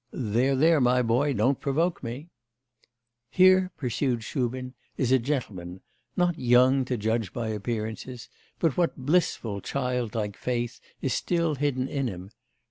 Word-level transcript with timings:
'There, 0.11 0.55
there, 0.55 0.81
my 0.81 1.03
boy, 1.03 1.31
don't 1.31 1.59
provoke 1.59 2.01
me.' 2.01 2.31
'Here,' 3.29 3.69
pursued 3.77 4.23
Shubin, 4.23 4.73
'is 4.97 5.11
a 5.11 5.19
gentleman, 5.19 5.81
not 6.17 6.39
young 6.39 6.85
to 6.85 6.97
judge 6.97 7.31
by 7.31 7.49
appearances, 7.49 8.27
but 8.57 8.77
what 8.77 8.97
blissful, 8.97 9.61
child 9.61 10.15
like 10.15 10.35
faith 10.35 10.79
is 11.03 11.13
still 11.13 11.53
hidden 11.53 11.87
in 11.87 12.07
him! 12.07 12.31